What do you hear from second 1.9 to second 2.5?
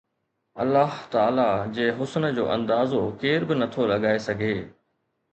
حسن جو